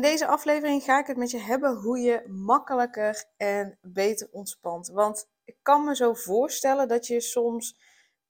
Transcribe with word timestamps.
In 0.00 0.06
deze 0.06 0.26
aflevering 0.26 0.82
ga 0.82 0.98
ik 0.98 1.06
het 1.06 1.16
met 1.16 1.30
je 1.30 1.38
hebben 1.38 1.76
hoe 1.76 1.98
je 1.98 2.24
makkelijker 2.28 3.24
en 3.36 3.78
beter 3.82 4.28
ontspant. 4.30 4.88
Want 4.88 5.28
ik 5.44 5.56
kan 5.62 5.84
me 5.84 5.96
zo 5.96 6.14
voorstellen 6.14 6.88
dat 6.88 7.06
je 7.06 7.20
soms 7.20 7.80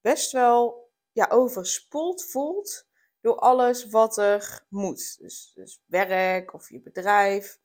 best 0.01 0.31
wel 0.31 0.89
ja, 1.11 1.27
overspoeld 1.29 2.23
voelt 2.23 2.87
door 3.21 3.35
alles 3.35 3.89
wat 3.89 4.17
er 4.17 4.65
moet. 4.69 5.17
Dus, 5.19 5.51
dus 5.55 5.81
werk 5.85 6.53
of 6.53 6.69
je 6.69 6.81
bedrijf, 6.81 7.59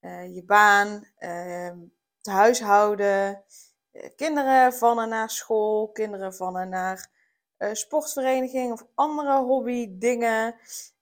uh, 0.00 0.34
je 0.34 0.44
baan, 0.44 1.06
het 1.16 2.26
huishouden, 2.26 3.44
uh, 3.92 4.08
kinderen 4.16 4.72
van 4.72 5.00
en 5.00 5.08
naar 5.08 5.30
school, 5.30 5.88
kinderen 5.88 6.34
van 6.34 6.58
en 6.58 6.68
naar 6.68 7.10
eh, 7.56 7.72
sportvereniging 7.72 8.72
of 8.72 8.86
andere 8.94 9.38
hobby 9.38 9.98
dingen. 9.98 10.54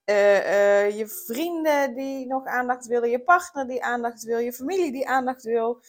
Uh, 0.04 0.36
uh, 0.36 0.98
je 0.98 1.08
vrienden 1.08 1.94
die 1.94 2.26
nog 2.26 2.46
aandacht 2.46 2.86
willen, 2.86 3.10
je 3.10 3.22
partner 3.22 3.66
die 3.66 3.84
aandacht 3.84 4.22
wil, 4.22 4.38
je 4.38 4.52
familie 4.52 4.92
die 4.92 5.08
aandacht 5.08 5.42
wil. 5.42 5.82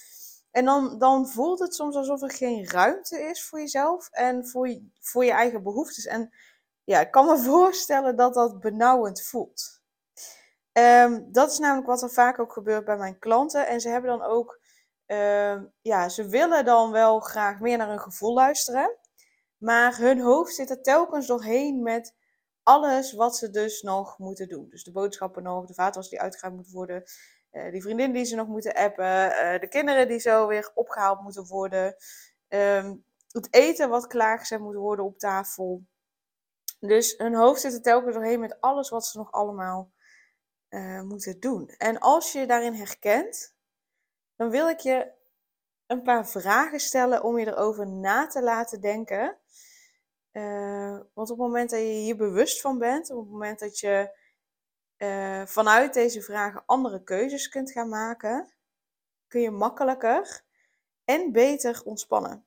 En 0.51 0.65
dan, 0.65 0.99
dan 0.99 1.27
voelt 1.27 1.59
het 1.59 1.75
soms 1.75 1.95
alsof 1.95 2.21
er 2.21 2.31
geen 2.31 2.69
ruimte 2.69 3.21
is 3.21 3.43
voor 3.43 3.59
jezelf 3.59 4.09
en 4.11 4.47
voor 4.47 4.69
je, 4.69 4.89
voor 4.99 5.25
je 5.25 5.31
eigen 5.31 5.63
behoeftes. 5.63 6.05
En 6.05 6.33
ja, 6.83 6.99
ik 6.99 7.11
kan 7.11 7.25
me 7.25 7.37
voorstellen 7.53 8.15
dat 8.15 8.33
dat 8.33 8.59
benauwend 8.59 9.21
voelt. 9.21 9.83
Um, 10.71 11.31
dat 11.31 11.51
is 11.51 11.59
namelijk 11.59 11.87
wat 11.87 12.01
er 12.01 12.09
vaak 12.09 12.39
ook 12.39 12.53
gebeurt 12.53 12.85
bij 12.85 12.97
mijn 12.97 13.19
klanten. 13.19 13.67
En 13.67 13.81
ze 13.81 13.89
hebben 13.89 14.09
dan 14.09 14.27
ook, 14.27 14.59
uh, 15.07 15.61
ja, 15.81 16.09
ze 16.09 16.27
willen 16.27 16.65
dan 16.65 16.91
wel 16.91 17.19
graag 17.19 17.59
meer 17.59 17.77
naar 17.77 17.87
hun 17.87 17.99
gevoel 17.99 18.33
luisteren. 18.33 18.97
Maar 19.57 19.97
hun 19.97 20.19
hoofd 20.19 20.53
zit 20.53 20.69
er 20.69 20.81
telkens 20.81 21.27
doorheen 21.27 21.83
met 21.83 22.15
alles 22.65 23.13
wat 23.13 23.37
ze 23.37 23.49
dus 23.49 23.81
nog 23.81 24.17
moeten 24.17 24.47
doen. 24.47 24.69
Dus 24.69 24.83
de 24.83 24.91
boodschappen 24.91 25.43
nog, 25.43 25.65
de 25.65 25.73
vaatwas 25.73 26.09
die 26.09 26.21
uitgegaan 26.21 26.55
moet 26.55 26.71
worden, 26.71 27.03
uh, 27.51 27.71
die 27.71 27.81
vriendin 27.81 28.11
die 28.11 28.25
ze 28.25 28.35
nog 28.35 28.47
moeten 28.47 28.73
appen, 28.73 29.05
uh, 29.05 29.59
de 29.59 29.67
kinderen 29.69 30.07
die 30.07 30.19
zo 30.19 30.47
weer 30.47 30.71
opgehaald 30.73 31.21
moeten 31.21 31.45
worden, 31.45 31.95
um, 32.47 33.05
het 33.31 33.53
eten 33.53 33.89
wat 33.89 34.07
klaargezet 34.07 34.59
moet 34.59 34.75
worden 34.75 35.05
op 35.05 35.17
tafel. 35.17 35.85
Dus 36.79 37.17
hun 37.17 37.35
hoofd 37.35 37.61
zit 37.61 37.73
er 37.73 37.81
telkens 37.81 38.15
doorheen 38.15 38.39
met 38.39 38.61
alles 38.61 38.89
wat 38.89 39.05
ze 39.05 39.17
nog 39.17 39.31
allemaal 39.31 39.91
uh, 40.69 41.01
moeten 41.01 41.39
doen. 41.39 41.67
En 41.67 41.99
als 41.99 42.31
je 42.31 42.39
je 42.39 42.47
daarin 42.47 42.73
herkent, 42.73 43.55
dan 44.35 44.49
wil 44.49 44.69
ik 44.69 44.79
je 44.79 45.11
een 45.87 46.01
paar 46.01 46.27
vragen 46.27 46.79
stellen 46.79 47.23
om 47.23 47.39
je 47.39 47.47
erover 47.47 47.87
na 47.87 48.27
te 48.27 48.43
laten 48.43 48.81
denken. 48.81 49.37
Uh, 50.37 50.99
want 51.13 51.29
op 51.29 51.37
het 51.37 51.47
moment 51.47 51.69
dat 51.69 51.79
je 51.79 51.85
hier 51.85 52.15
bewust 52.15 52.61
van 52.61 52.77
bent, 52.77 53.09
op 53.09 53.23
het 53.23 53.31
moment 53.31 53.59
dat 53.59 53.79
je 53.79 54.17
uh, 54.97 55.45
vanuit 55.45 55.93
deze 55.93 56.21
vragen 56.21 56.63
andere 56.65 57.03
keuzes 57.03 57.49
kunt 57.49 57.71
gaan 57.71 57.89
maken, 57.89 58.53
kun 59.27 59.41
je 59.41 59.51
makkelijker 59.51 60.43
en 61.05 61.31
beter 61.31 61.81
ontspannen. 61.83 62.45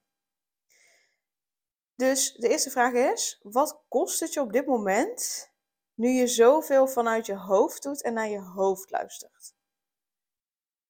Dus 1.94 2.32
de 2.32 2.48
eerste 2.48 2.71
vraag 2.71 2.93
is: 2.93 3.41
wat 3.43 3.82
kost 3.88 4.21
het 4.21 4.32
je 4.32 4.41
op 4.41 4.53
dit 4.53 4.66
moment 4.66 5.50
nu 5.94 6.09
je 6.09 6.27
zoveel 6.27 6.87
vanuit 6.87 7.27
je 7.27 7.37
hoofd 7.37 7.82
doet 7.82 8.03
en 8.03 8.12
naar 8.12 8.28
je 8.28 8.41
hoofd 8.41 8.91
luistert? 8.91 9.54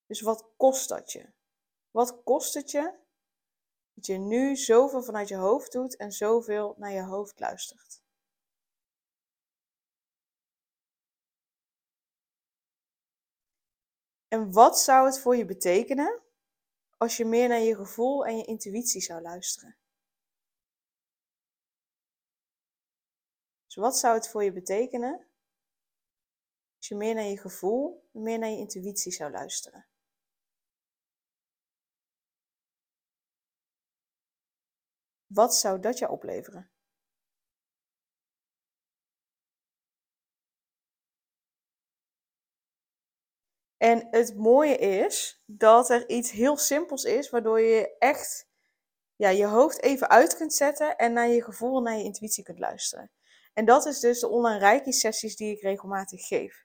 Dus 0.07 0.21
wat 0.21 0.49
kost 0.57 0.89
dat 0.89 1.13
je? 1.13 1.33
Wat 1.91 2.23
kost 2.25 2.55
het 2.55 2.71
je 2.71 2.93
dat 3.99 4.07
je 4.07 4.19
nu 4.19 4.57
zoveel 4.57 5.03
vanuit 5.03 5.29
je 5.29 5.37
hoofd 5.37 5.73
doet 5.73 5.97
en 5.97 6.13
zoveel 6.13 6.75
naar 6.77 6.93
je 6.93 7.03
hoofd 7.03 7.41
luistert? 7.41 8.03
En 14.29 14.53
wat 14.53 14.81
zou 14.81 15.07
het 15.07 15.21
voor 15.21 15.37
je 15.37 15.45
betekenen 15.45 16.23
als 16.97 17.17
je 17.17 17.25
meer 17.25 17.49
naar 17.49 17.61
je 17.61 17.75
gevoel 17.75 18.27
en 18.27 18.37
je 18.37 18.45
intuïtie 18.45 19.01
zou 19.01 19.23
luisteren? 19.23 19.77
Dus 23.67 23.75
wat 23.75 23.99
zou 23.99 24.15
het 24.15 24.29
voor 24.29 24.45
je 24.45 24.53
betekenen 24.53 25.27
als 26.77 26.89
je 26.89 26.95
meer 26.95 27.15
naar 27.15 27.25
je 27.25 27.39
gevoel 27.39 28.09
en 28.13 28.23
meer 28.23 28.39
naar 28.39 28.51
je 28.51 28.57
intuïtie 28.57 29.13
zou 29.13 29.31
luisteren? 29.31 29.88
Wat 35.29 35.55
zou 35.57 35.81
dat 35.81 35.99
je 35.99 36.09
opleveren? 36.09 36.71
En 43.77 44.09
het 44.11 44.37
mooie 44.37 44.77
is 44.77 45.43
dat 45.47 45.91
er 45.91 46.09
iets 46.09 46.31
heel 46.31 46.57
simpels 46.57 47.05
is, 47.05 47.31
waardoor 47.31 47.61
je 47.61 47.97
echt 47.99 48.49
ja, 49.17 49.29
je 49.29 49.47
hoofd 49.47 49.83
even 49.83 50.09
uit 50.09 50.37
kunt 50.37 50.55
zetten 50.55 50.97
en 50.97 51.13
naar 51.13 51.29
je 51.29 51.43
gevoel 51.43 51.77
en 51.77 51.83
naar 51.83 51.97
je 51.97 52.05
intuïtie 52.05 52.45
kunt 52.45 52.59
luisteren. 52.59 53.11
En 53.55 53.65
dat 53.65 53.87
is 53.87 54.01
dus 54.01 54.21
de 54.21 54.29
online 54.29 54.59
reiki-sessies 54.59 55.37
die 55.37 55.57
ik 55.57 55.61
regelmatig 55.61 56.27
geef. 56.27 56.65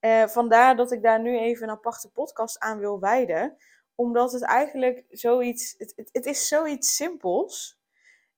Uh, 0.00 0.26
vandaar 0.26 0.76
dat 0.76 0.92
ik 0.92 1.02
daar 1.02 1.20
nu 1.20 1.38
even 1.38 1.62
een 1.62 1.74
aparte 1.74 2.10
podcast 2.10 2.58
aan 2.58 2.78
wil 2.78 3.00
wijden. 3.00 3.56
Omdat 3.94 4.32
het 4.32 4.42
eigenlijk 4.42 5.04
zoiets, 5.08 5.74
het, 5.78 5.92
het, 5.96 6.08
het 6.12 6.26
is 6.26 6.48
zoiets 6.48 6.96
simpels. 6.96 7.78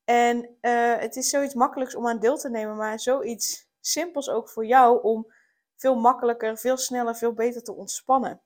En 0.07 0.57
uh, 0.61 0.99
het 0.99 1.17
is 1.17 1.29
zoiets 1.29 1.55
makkelijks 1.55 1.95
om 1.95 2.09
aan 2.09 2.19
deel 2.19 2.37
te 2.37 2.51
nemen, 2.51 2.77
maar 2.77 3.01
zoiets 3.01 3.69
simpels 3.81 4.29
ook 4.29 4.49
voor 4.49 4.67
jou 4.67 5.03
om 5.03 5.33
veel 5.77 5.95
makkelijker, 5.95 6.59
veel 6.59 6.77
sneller, 6.77 7.17
veel 7.17 7.33
beter 7.33 7.63
te 7.63 7.75
ontspannen. 7.75 8.41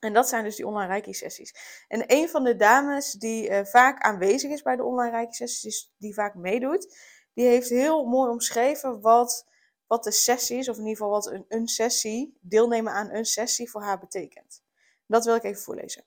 En 0.00 0.12
dat 0.12 0.28
zijn 0.28 0.44
dus 0.44 0.56
die 0.56 0.66
online 0.66 0.92
reiki-sessies. 0.92 1.84
En 1.88 2.04
een 2.06 2.28
van 2.28 2.44
de 2.44 2.56
dames 2.56 3.12
die 3.12 3.48
uh, 3.48 3.64
vaak 3.64 4.02
aanwezig 4.02 4.50
is 4.50 4.62
bij 4.62 4.76
de 4.76 4.84
online 4.84 5.10
reiki-sessies, 5.10 5.92
die 5.96 6.14
vaak 6.14 6.34
meedoet, 6.34 6.96
die 7.32 7.46
heeft 7.46 7.68
heel 7.68 8.04
mooi 8.04 8.30
omschreven 8.30 9.00
wat, 9.00 9.46
wat 9.86 10.04
de 10.04 10.10
sessie 10.10 10.58
is, 10.58 10.68
of 10.68 10.76
in 10.76 10.86
ieder 10.86 10.96
geval 10.96 11.12
wat 11.12 11.26
een, 11.26 11.44
een 11.48 11.68
sessie, 11.68 12.38
deelnemen 12.40 12.92
aan 12.92 13.10
een 13.10 13.24
sessie 13.24 13.70
voor 13.70 13.82
haar 13.82 13.98
betekent. 13.98 14.62
Dat 15.06 15.24
wil 15.24 15.34
ik 15.34 15.44
even 15.44 15.62
voorlezen. 15.62 16.04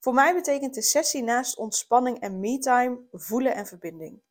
Voor 0.00 0.14
mij 0.14 0.34
betekent 0.34 0.74
de 0.74 0.82
sessie 0.82 1.22
naast 1.22 1.56
ontspanning 1.56 2.20
en 2.20 2.40
me-time 2.40 3.00
voelen 3.12 3.54
en 3.54 3.66
verbinding. 3.66 4.22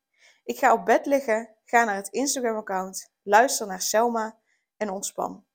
Ik 0.44 0.58
ga 0.58 0.74
op 0.74 0.86
bed 0.86 1.06
liggen, 1.06 1.56
ga 1.66 1.84
naar 1.84 1.96
het 1.96 2.08
Instagram-account, 2.08 3.12
luister 3.24 3.68
naar 3.68 3.82
Selma 3.82 4.40
en 4.78 4.90
ontspan. 4.90 5.46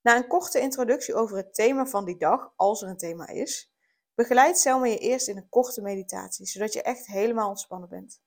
Na 0.00 0.16
een 0.16 0.26
korte 0.26 0.60
introductie 0.60 1.14
over 1.14 1.36
het 1.36 1.54
thema 1.54 1.86
van 1.86 2.04
die 2.04 2.16
dag, 2.16 2.52
als 2.56 2.82
er 2.82 2.88
een 2.88 2.96
thema 2.96 3.28
is, 3.28 3.72
begeleidt 4.14 4.58
Selma 4.58 4.86
je 4.86 4.98
eerst 4.98 5.28
in 5.28 5.36
een 5.36 5.48
korte 5.48 5.82
meditatie, 5.82 6.46
zodat 6.46 6.72
je 6.72 6.82
echt 6.82 7.06
helemaal 7.06 7.48
ontspannen 7.48 7.88
bent. 7.88 8.22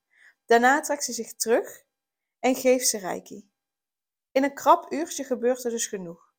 Daarna 0.45 0.79
trekt 0.79 1.03
ze 1.03 1.13
zich 1.13 1.35
terug 1.35 1.83
en 2.39 2.55
geeft 2.55 2.87
ze 2.87 2.97
reiki. 2.97 3.49
In 4.31 4.43
een 4.43 4.53
krap 4.53 4.91
uurtje 4.91 5.23
gebeurt 5.23 5.63
er 5.63 5.71
dus 5.71 5.87
genoeg. 5.87 6.33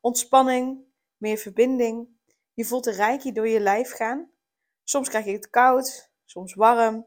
Ontspanning, 0.00 0.84
meer 1.16 1.36
verbinding. 1.36 2.08
Je 2.52 2.64
voelt 2.64 2.84
de 2.84 2.92
reiki 2.92 3.32
door 3.32 3.48
je 3.48 3.60
lijf 3.60 3.92
gaan. 3.92 4.34
Soms 4.88 5.08
krijg 5.08 5.24
je 5.24 5.32
het 5.32 5.50
koud, 5.50 6.10
soms 6.24 6.54
warm. 6.54 7.06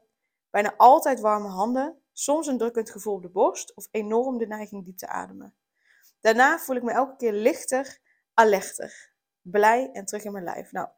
Bijna 0.50 0.74
altijd 0.76 1.20
warme 1.20 1.48
handen. 1.48 2.02
Soms 2.12 2.46
een 2.46 2.58
drukkend 2.58 2.90
gevoel 2.90 3.14
op 3.14 3.22
de 3.22 3.28
borst 3.28 3.74
of 3.74 3.88
enorm 3.90 4.38
de 4.38 4.46
neiging 4.46 4.84
diep 4.84 4.96
te 4.96 5.06
ademen. 5.06 5.54
Daarna 6.20 6.58
voel 6.58 6.76
ik 6.76 6.82
me 6.82 6.92
elke 6.92 7.16
keer 7.16 7.32
lichter, 7.32 7.98
alerter, 8.34 9.12
blij 9.40 9.90
en 9.92 10.04
terug 10.04 10.24
in 10.24 10.32
mijn 10.32 10.44
lijf. 10.44 10.72
Nou, 10.72 10.88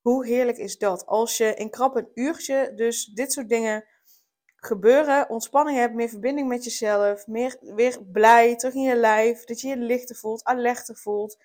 hoe 0.00 0.26
heerlijk 0.26 0.56
is 0.56 0.78
dat? 0.78 1.06
Als 1.06 1.36
je 1.36 1.54
in 1.54 1.70
krap 1.70 1.96
een 1.96 2.10
uurtje 2.14 2.72
dus 2.74 3.04
dit 3.04 3.32
soort 3.32 3.48
dingen 3.48 3.84
gebeuren, 4.56 5.30
ontspanning 5.30 5.78
hebt, 5.78 5.94
meer 5.94 6.08
verbinding 6.08 6.48
met 6.48 6.64
jezelf, 6.64 7.26
meer 7.26 7.56
weer 7.60 8.02
blij, 8.12 8.56
terug 8.56 8.74
in 8.74 8.82
je 8.82 8.96
lijf, 8.96 9.44
dat 9.44 9.60
je 9.60 9.68
je 9.68 9.76
lichter 9.76 10.16
voelt, 10.16 10.44
alerter 10.44 10.96
voelt. 10.96 11.38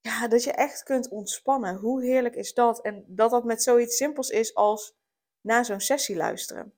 Ja, 0.00 0.28
dat 0.28 0.44
je 0.44 0.52
echt 0.52 0.82
kunt 0.82 1.08
ontspannen. 1.08 1.76
Hoe 1.76 2.04
heerlijk 2.04 2.34
is 2.34 2.54
dat? 2.54 2.80
En 2.80 3.04
dat 3.06 3.30
dat 3.30 3.44
met 3.44 3.62
zoiets 3.62 3.96
simpels 3.96 4.30
is 4.30 4.54
als 4.54 4.96
naar 5.40 5.64
zo'n 5.64 5.80
sessie 5.80 6.16
luisteren. 6.16 6.74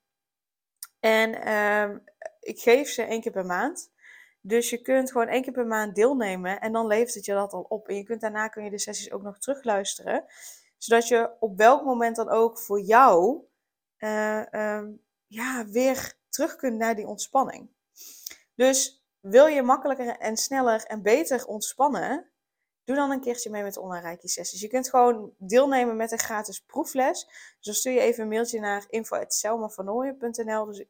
En 1.01 1.49
uh, 1.49 1.97
ik 2.41 2.61
geef 2.61 2.89
ze 2.89 3.03
één 3.03 3.21
keer 3.21 3.33
per 3.33 3.47
maand. 3.47 3.91
Dus 4.41 4.71
je 4.71 4.83
kunt 4.83 5.11
gewoon 5.13 5.29
één 5.29 5.43
keer 5.43 5.53
per 5.53 5.67
maand 5.67 5.95
deelnemen 5.95 6.61
en 6.61 6.73
dan 6.73 6.87
levert 6.87 7.15
het 7.15 7.25
je 7.25 7.33
dat 7.33 7.53
al 7.53 7.67
op. 7.69 7.89
En 7.89 7.97
je 7.97 8.03
kunt 8.03 8.21
daarna 8.21 8.49
kun 8.49 8.65
je 8.65 8.71
de 8.71 8.79
sessies 8.79 9.13
ook 9.13 9.23
nog 9.23 9.39
terugluisteren. 9.39 10.25
Zodat 10.79 11.09
je 11.09 11.31
op 11.41 11.57
welk 11.57 11.85
moment 11.85 12.17
dan 12.17 12.29
ook 12.29 12.59
voor 12.59 12.81
jou 12.81 13.43
uh, 13.99 14.43
um, 14.51 15.01
ja, 15.27 15.67
weer 15.67 16.15
terug 16.29 16.57
kunt 16.57 16.79
naar 16.79 16.95
die 16.95 17.07
ontspanning. 17.07 17.71
Dus 18.55 19.05
wil 19.21 19.47
je 19.47 19.63
makkelijker 19.63 20.19
en 20.19 20.37
sneller 20.37 20.85
en 20.85 21.03
beter 21.03 21.47
ontspannen, 21.47 22.31
doe 22.84 22.96
dan 22.96 23.11
een 23.11 23.20
keertje 23.20 23.50
mee 23.50 23.62
met 23.62 23.76
online 23.76 24.06
Reiki 24.06 24.29
sessies. 24.29 24.61
Je 24.61 24.69
kunt 24.69 24.90
gewoon 24.90 25.32
deelnemen 25.38 25.96
met 25.96 26.12
een 26.12 26.19
gratis 26.19 26.61
proefles. 26.61 27.25
Dus 27.25 27.67
dan 27.67 27.75
stuur 27.75 27.93
je 27.93 28.00
even 28.00 28.23
een 28.23 28.29
mailtje 28.29 28.61
naar 28.61 28.84
info.selmavanooien.nl. 28.88 30.64
Dus 30.64 30.79
ik 30.79 30.88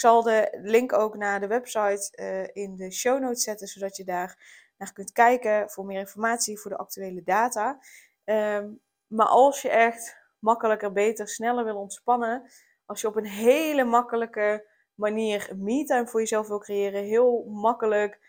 zal 0.00 0.22
de 0.22 0.58
link 0.62 0.92
ook 0.92 1.16
naar 1.16 1.40
de 1.40 1.46
website 1.46 2.12
uh, 2.20 2.64
in 2.64 2.76
de 2.76 2.90
show 2.90 3.20
notes 3.20 3.42
zetten, 3.42 3.66
zodat 3.66 3.96
je 3.96 4.04
daar 4.04 4.62
naar 4.76 4.92
kunt 4.92 5.12
kijken 5.12 5.70
voor 5.70 5.84
meer 5.84 5.98
informatie, 5.98 6.58
voor 6.58 6.70
de 6.70 6.76
actuele 6.76 7.22
data. 7.22 7.78
Um, 8.24 8.80
maar 9.06 9.26
als 9.26 9.62
je 9.62 9.68
echt 9.68 10.16
makkelijker, 10.38 10.92
beter, 10.92 11.28
sneller 11.28 11.64
wil 11.64 11.76
ontspannen, 11.76 12.50
als 12.86 13.00
je 13.00 13.06
op 13.06 13.16
een 13.16 13.26
hele 13.26 13.84
makkelijke 13.84 14.68
manier 14.94 15.50
me-time 15.56 16.08
voor 16.08 16.20
jezelf 16.20 16.48
wil 16.48 16.58
creëren, 16.58 17.02
heel 17.02 17.44
makkelijk, 17.44 18.20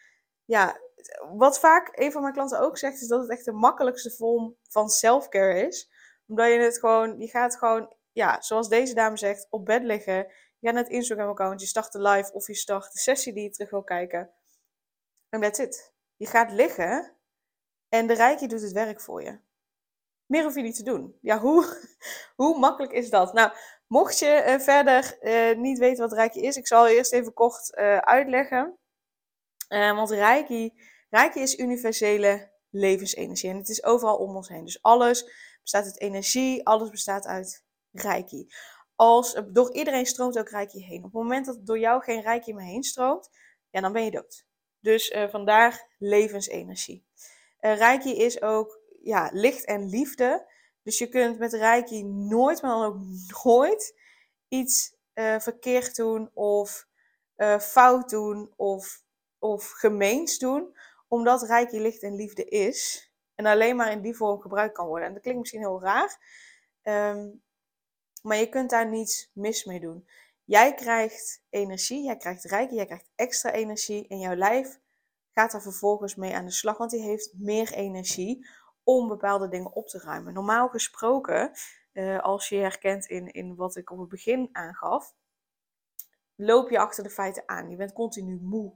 ja, 0.46 0.80
wat 1.38 1.60
vaak 1.60 1.90
een 1.92 2.12
van 2.12 2.22
mijn 2.22 2.34
klanten 2.34 2.60
ook 2.60 2.78
zegt, 2.78 3.02
is 3.02 3.08
dat 3.08 3.22
het 3.22 3.30
echt 3.30 3.46
de 3.46 3.52
makkelijkste 3.52 4.12
vorm 4.12 4.56
van 4.70 4.90
self-care 4.90 5.68
is. 5.68 5.90
Omdat 6.28 6.48
je 6.48 6.60
het 6.60 6.80
gewoon, 6.80 7.20
je 7.20 7.28
gaat 7.28 7.58
gewoon, 7.58 7.96
ja, 8.12 8.42
zoals 8.42 8.70
deze 8.70 8.94
dame 8.94 9.18
zegt, 9.18 9.48
op 9.50 9.66
bed 9.66 9.84
liggen. 9.84 10.16
Je 10.60 10.68
gaat 10.68 10.74
naar 10.74 10.84
het 10.84 10.92
Instagram-account, 10.92 11.62
je 11.62 11.68
start 11.68 11.92
de 11.92 12.02
live 12.02 12.34
of 12.34 12.48
je 12.48 12.56
start 12.56 12.94
de 12.94 13.00
sessie 13.00 13.34
die 13.34 13.44
je 13.44 13.50
terug 13.50 13.70
wil 13.70 13.84
kijken. 13.84 14.34
En 15.30 15.42
that's 15.42 15.60
it. 15.60 15.94
Je 16.16 16.26
gaat 16.26 16.52
liggen 16.52 17.16
en 17.90 18.08
de 18.08 18.14
rijkje 18.14 18.48
doet 18.48 18.62
het 18.62 18.72
werk 18.72 19.02
voor 19.02 19.24
je. 19.24 19.40
Meer 20.26 20.44
hoef 20.44 20.56
je 20.56 20.62
niet 20.62 20.76
te 20.76 20.84
doen. 20.84 21.18
Ja, 21.22 21.40
hoe, 21.40 21.66
hoe 22.36 22.60
makkelijk 22.60 22.94
is 22.94 23.10
dat? 23.10 23.34
Nou, 23.34 23.52
mocht 23.88 24.20
je 24.20 24.44
uh, 24.48 24.60
verder 24.60 25.18
uh, 25.22 25.58
niet 25.58 25.80
weten 25.80 26.10
wat 26.10 26.18
Reiki 26.18 26.42
is, 26.42 26.58
ik 26.58 26.68
zal 26.68 26.88
eerst 26.88 27.14
even 27.14 27.34
kort 27.34 27.78
uh, 27.78 27.98
uitleggen. 27.98 28.78
want 29.68 30.10
Reiki, 30.10 30.74
Reiki 31.16 31.40
is 31.40 31.58
universele 31.58 32.52
levensenergie 32.70 33.50
en 33.50 33.58
het 33.58 33.70
is 33.70 33.84
overal 33.84 34.18
om 34.18 34.36
ons 34.36 34.48
heen. 34.48 34.66
Dus 34.66 34.82
alles 34.82 35.26
bestaat 35.62 35.86
uit 35.86 36.00
energie, 36.00 36.66
alles 36.66 36.90
bestaat 36.90 37.26
uit 37.26 37.64
Reiki. 37.92 38.48
Als, 38.96 39.42
door 39.48 39.74
iedereen 39.74 40.06
stroomt 40.06 40.38
ook 40.38 40.50
Reiki 40.50 40.84
heen. 40.84 40.98
Op 40.98 41.04
het 41.04 41.14
moment 41.14 41.46
dat 41.46 41.66
door 41.66 41.80
jou 41.80 42.04
geen 42.04 42.22
Reiki 42.22 42.54
meer 42.54 42.66
heen 42.66 42.84
stroomt, 42.84 43.30
ja, 43.70 43.82
dan 43.82 43.94
ben 43.94 44.04
je 44.04 44.12
dood. 44.12 44.46
Dus 44.80 45.16
vandaar 45.30 45.96
levensenergie. 45.98 47.06
Reiki 47.60 48.16
is 48.16 48.42
ook 48.42 48.80
ja, 49.02 49.30
licht 49.34 49.66
en 49.66 49.90
liefde. 49.90 50.52
Dus 50.84 50.98
je 50.98 51.08
kunt 51.08 51.40
met 51.40 51.54
Reiki 51.54 52.04
nooit, 52.04 52.62
maar 52.62 52.72
dan 52.72 52.86
ook 52.86 52.98
nooit 53.44 54.00
iets 54.48 54.96
uh, 55.14 55.40
verkeerd 55.40 55.96
doen 55.96 56.30
of 56.34 56.88
uh, 57.38 57.60
fout 57.60 58.10
doen 58.10 58.54
of, 58.56 59.04
of 59.40 59.70
gemeens 59.70 60.38
doen. 60.38 60.74
Omdat 61.16 61.42
Reiki 61.42 61.82
licht 61.82 62.04
en 62.04 62.16
liefde 62.16 62.44
is. 62.46 63.10
En 63.36 63.46
alleen 63.46 63.76
maar 63.76 63.92
in 63.92 64.02
die 64.02 64.16
vorm 64.16 64.42
gebruikt 64.42 64.74
kan 64.74 64.88
worden. 64.88 65.08
En 65.08 65.14
dat 65.14 65.22
klinkt 65.22 65.40
misschien 65.40 65.60
heel 65.60 65.82
raar. 65.82 66.18
Um, 66.84 67.44
maar 68.22 68.38
je 68.38 68.50
kunt 68.50 68.70
daar 68.70 68.90
niets 68.90 69.32
mis 69.34 69.66
mee 69.66 69.80
doen. 69.80 70.08
Jij 70.44 70.74
krijgt 70.74 71.44
energie, 71.50 72.04
jij 72.04 72.18
krijgt 72.18 72.44
Reiki, 72.44 72.76
jij 72.76 72.86
krijgt 72.86 73.10
extra 73.16 73.52
energie. 73.52 74.08
En 74.08 74.20
jouw 74.20 74.36
lijf 74.36 74.80
gaat 75.32 75.52
daar 75.52 75.62
vervolgens 75.62 76.16
mee 76.16 76.36
aan 76.36 76.46
de 76.46 76.52
slag. 76.52 76.78
Want 76.78 76.92
die 76.92 77.02
heeft 77.02 77.34
meer 77.34 77.74
energie 77.74 78.48
om 78.84 79.08
bepaalde 79.08 79.48
dingen 79.48 79.74
op 79.74 79.88
te 79.88 80.00
ruimen. 80.00 80.34
Normaal 80.34 80.70
gesproken, 80.70 81.52
uh, 81.94 82.20
als 82.20 82.50
je 82.50 82.58
herkent 82.58 83.06
in, 83.06 83.32
in 83.32 83.56
wat 83.56 83.76
ik 83.76 83.92
op 83.92 84.00
het 84.00 84.10
begin 84.10 84.50
aangaf, 84.52 85.14
loop 86.36 86.70
je 86.70 86.80
achter 86.80 87.04
de 87.04 87.10
feiten 87.10 87.44
aan. 87.46 87.70
Je 87.70 87.76
bent 87.76 87.94
continu 87.94 88.40
moe. 88.42 88.74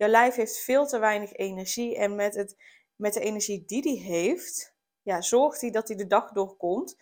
Jouw 0.00 0.08
lijf 0.08 0.34
heeft 0.34 0.58
veel 0.58 0.86
te 0.86 0.98
weinig 0.98 1.32
energie 1.32 1.96
en 1.96 2.14
met, 2.14 2.34
het, 2.34 2.56
met 2.96 3.14
de 3.14 3.20
energie 3.20 3.64
die 3.66 3.82
die 3.82 4.00
heeft, 4.00 4.74
ja, 5.02 5.20
zorgt 5.20 5.60
hij 5.60 5.70
dat 5.70 5.88
hij 5.88 5.96
de 5.96 6.06
dag 6.06 6.32
doorkomt. 6.32 6.96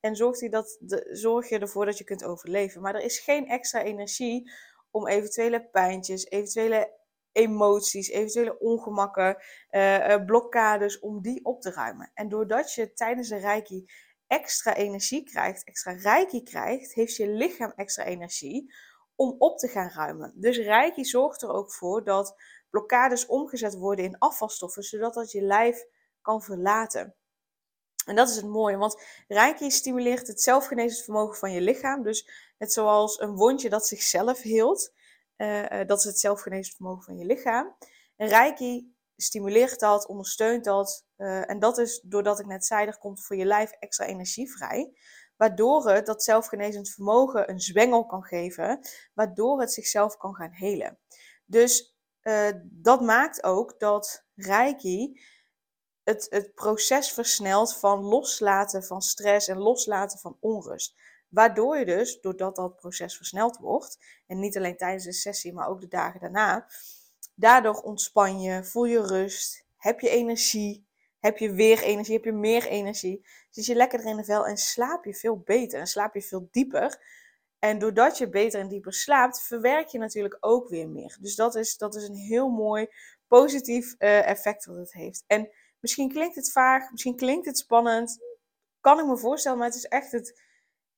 En 0.00 0.16
zorgt, 0.16 0.40
hij 0.40 0.48
dat 0.48 0.76
de, 0.80 1.08
zorg 1.12 1.48
je 1.48 1.58
ervoor 1.58 1.84
dat 1.84 1.98
je 1.98 2.04
kunt 2.04 2.24
overleven. 2.24 2.82
Maar 2.82 2.94
er 2.94 3.02
is 3.02 3.18
geen 3.18 3.48
extra 3.48 3.82
energie 3.82 4.50
om 4.90 5.08
eventuele 5.08 5.68
pijntjes, 5.70 6.30
eventuele 6.30 6.98
emoties, 7.32 8.08
eventuele 8.08 8.58
ongemakken, 8.58 9.36
uh, 9.70 10.24
blokkades, 10.24 10.98
om 10.98 11.22
die 11.22 11.44
op 11.44 11.60
te 11.60 11.70
ruimen. 11.70 12.10
En 12.14 12.28
doordat 12.28 12.74
je 12.74 12.92
tijdens 12.92 13.28
de 13.28 13.36
reiki 13.36 13.84
extra 14.26 14.74
energie 14.74 15.22
krijgt, 15.22 15.64
extra 15.64 15.92
reiki 15.92 16.42
krijgt, 16.42 16.92
heeft 16.92 17.16
je 17.16 17.28
lichaam 17.28 17.72
extra 17.76 18.04
energie 18.04 18.74
om 19.16 19.34
op 19.38 19.58
te 19.58 19.68
gaan 19.68 19.90
ruimen. 19.90 20.32
Dus 20.34 20.58
reiki 20.58 21.04
zorgt 21.04 21.42
er 21.42 21.52
ook 21.52 21.72
voor 21.72 22.04
dat 22.04 22.34
blokkades 22.70 23.26
omgezet 23.26 23.74
worden 23.74 24.04
in 24.04 24.18
afvalstoffen, 24.18 24.82
zodat 24.82 25.14
dat 25.14 25.30
je 25.30 25.42
lijf 25.42 25.84
kan 26.20 26.42
verlaten. 26.42 27.14
En 28.04 28.14
dat 28.16 28.28
is 28.28 28.36
het 28.36 28.46
mooie, 28.46 28.76
want 28.76 29.02
Reiki 29.28 29.70
stimuleert 29.70 30.26
het 30.26 30.40
zelfgenezend 30.40 31.04
vermogen 31.04 31.36
van 31.36 31.52
je 31.52 31.60
lichaam. 31.60 32.02
Dus 32.02 32.28
net 32.58 32.72
zoals 32.72 33.20
een 33.20 33.34
wondje 33.36 33.68
dat 33.68 33.86
zichzelf 33.86 34.42
heelt, 34.42 34.92
uh, 35.36 35.86
dat 35.86 35.98
is 35.98 36.04
het 36.04 36.18
zelfgenezend 36.18 36.76
vermogen 36.76 37.02
van 37.02 37.16
je 37.16 37.24
lichaam. 37.24 37.76
En 38.16 38.28
Reiki 38.28 38.94
stimuleert 39.16 39.80
dat, 39.80 40.06
ondersteunt 40.06 40.64
dat. 40.64 41.06
Uh, 41.16 41.50
en 41.50 41.58
dat 41.58 41.78
is 41.78 42.00
doordat 42.00 42.40
ik 42.40 42.46
net 42.46 42.64
zei, 42.64 42.86
er 42.86 42.98
komt 42.98 43.24
voor 43.24 43.36
je 43.36 43.44
lijf 43.44 43.70
extra 43.70 44.06
energie 44.06 44.52
vrij. 44.52 44.92
Waardoor 45.36 45.88
het 45.90 46.06
dat 46.06 46.22
zelfgenezend 46.22 46.90
vermogen 46.90 47.50
een 47.50 47.60
zwengel 47.60 48.06
kan 48.06 48.22
geven. 48.22 48.80
Waardoor 49.14 49.60
het 49.60 49.72
zichzelf 49.72 50.16
kan 50.16 50.34
gaan 50.34 50.52
helen. 50.52 50.98
Dus 51.44 51.96
uh, 52.22 52.50
dat 52.62 53.00
maakt 53.00 53.42
ook 53.42 53.78
dat 53.78 54.24
Reiki 54.34 55.20
het, 56.02 56.26
het 56.30 56.54
proces 56.54 57.12
versnelt 57.12 57.76
van 57.76 58.00
loslaten 58.00 58.84
van 58.84 59.02
stress 59.02 59.48
en 59.48 59.58
loslaten 59.58 60.18
van 60.18 60.36
onrust. 60.40 60.94
Waardoor 61.28 61.78
je 61.78 61.84
dus, 61.84 62.20
doordat 62.20 62.56
dat 62.56 62.76
proces 62.76 63.16
versneld 63.16 63.56
wordt, 63.56 63.98
en 64.26 64.38
niet 64.38 64.56
alleen 64.56 64.76
tijdens 64.76 65.04
de 65.04 65.12
sessie, 65.12 65.52
maar 65.52 65.68
ook 65.68 65.80
de 65.80 65.88
dagen 65.88 66.20
daarna, 66.20 66.66
daardoor 67.34 67.74
ontspan 67.74 68.40
je, 68.40 68.64
voel 68.64 68.84
je 68.84 69.06
rust, 69.06 69.66
heb 69.76 70.00
je 70.00 70.08
energie, 70.08 70.83
heb 71.24 71.38
je 71.38 71.52
weer 71.52 71.82
energie, 71.82 72.14
heb 72.14 72.24
je 72.24 72.32
meer 72.32 72.66
energie. 72.66 73.26
Zit 73.50 73.66
je 73.66 73.74
lekkerder 73.74 74.08
in 74.08 74.16
de 74.16 74.24
vel 74.24 74.46
en 74.46 74.56
slaap 74.56 75.04
je 75.04 75.14
veel 75.14 75.38
beter 75.38 75.80
en 75.80 75.86
slaap 75.86 76.14
je 76.14 76.22
veel 76.22 76.48
dieper. 76.50 77.00
En 77.58 77.78
doordat 77.78 78.18
je 78.18 78.28
beter 78.28 78.60
en 78.60 78.68
dieper 78.68 78.92
slaapt, 78.92 79.42
verwerk 79.42 79.88
je 79.88 79.98
natuurlijk 79.98 80.36
ook 80.40 80.68
weer 80.68 80.88
meer. 80.88 81.16
Dus 81.20 81.34
dat 81.34 81.54
is, 81.54 81.76
dat 81.76 81.94
is 81.94 82.08
een 82.08 82.16
heel 82.16 82.48
mooi 82.48 82.88
positief 83.26 83.94
uh, 83.98 84.28
effect 84.28 84.64
wat 84.64 84.76
het 84.76 84.92
heeft. 84.92 85.24
En 85.26 85.50
misschien 85.80 86.12
klinkt 86.12 86.34
het 86.34 86.52
vaag, 86.52 86.90
misschien 86.90 87.16
klinkt 87.16 87.46
het 87.46 87.58
spannend. 87.58 88.18
Kan 88.80 88.98
ik 88.98 89.06
me 89.06 89.16
voorstellen, 89.16 89.58
maar 89.58 89.66
het 89.66 89.76
is 89.76 89.88
echt 89.88 90.12
het, 90.12 90.42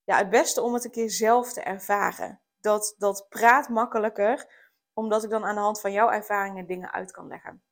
ja, 0.05 0.19
het 0.19 0.31
beste 0.31 0.63
om 0.63 0.75
het 0.75 0.85
een 0.85 0.91
keer 0.91 1.11
zelf 1.11 1.53
te 1.53 1.61
ervaren. 1.61 2.41
Dat, 2.61 2.95
dat 2.99 3.27
praat 3.29 3.69
makkelijker, 3.69 4.47
omdat 4.93 5.25
ik 5.25 5.31
dan 5.31 5.45
aan 5.45 5.55
de 5.55 5.61
hand 5.61 5.81
van 5.81 5.93
jouw 5.93 6.11
ervaringen 6.11 6.67
dingen 6.67 6.93
uit 6.93 7.11
kan 7.11 7.27
leggen. 7.27 7.63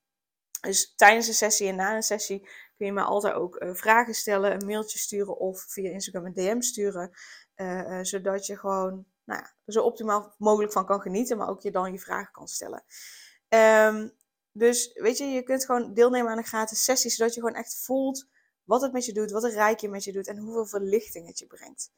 Dus 0.64 0.94
tijdens 0.94 1.26
de 1.26 1.33
sessie 1.33 1.68
en 1.68 1.76
na 1.76 1.94
een 1.94 2.02
sessie 2.02 2.49
kun 2.76 2.87
je 2.87 2.92
me 2.92 3.02
altijd 3.02 3.35
ook 3.35 3.62
uh, 3.62 3.75
vragen 3.75 4.14
stellen, 4.14 4.52
een 4.52 4.66
mailtje 4.66 4.99
sturen 4.99 5.37
of 5.37 5.64
via 5.68 5.90
Instagram 5.90 6.26
een 6.26 6.35
DM 6.35 6.61
sturen. 6.61 7.11
Uh, 7.56 7.80
uh, 7.80 7.99
zodat 8.02 8.47
je 8.47 8.59
gewoon 8.59 9.06
nou 9.25 9.40
ja, 9.40 9.54
zo 9.66 9.83
optimaal 9.83 10.35
mogelijk 10.38 10.73
van 10.73 10.87
kan 10.87 11.00
genieten, 11.00 11.37
maar 11.37 11.49
ook 11.49 11.61
je 11.61 11.71
dan 11.71 11.92
je 11.92 11.99
vragen 11.99 12.33
kan 12.33 12.49
stellen. 12.49 12.85
Um, 13.49 14.12
dus 14.52 14.92
weet 14.94 15.18
je, 15.18 15.25
je 15.25 15.42
kunt 15.42 15.64
gewoon 15.64 15.94
deelnemen 15.94 16.30
aan 16.30 16.38
een 16.38 16.44
gratis 16.44 16.85
sessie, 16.85 17.11
zodat 17.11 17.35
je 17.35 17.40
gewoon 17.40 17.56
echt 17.56 17.85
voelt 17.85 18.26
wat 18.64 18.83
het 18.83 18.92
met 18.92 19.04
je 19.04 19.12
doet, 19.12 19.30
wat 19.30 19.42
een 19.42 19.50
rijkje 19.50 19.88
met 19.88 20.04
je 20.04 20.12
doet 20.12 20.26
en 20.26 20.38
hoeveel 20.38 20.66
verlichting 20.66 21.26
het 21.26 21.38
je 21.38 21.47
brengt. 21.47 21.90